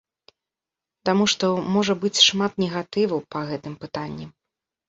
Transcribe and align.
Таму 1.09 1.27
што 1.33 1.51
можа 1.77 1.97
быць 2.05 2.23
шмат 2.29 2.57
негатыву 2.65 3.23
па 3.37 3.47
гэтым 3.51 3.73
пытанні. 3.85 4.25